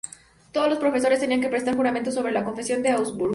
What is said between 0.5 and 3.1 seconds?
Todos los profesores tenían que prestar juramento sobre la Confesión de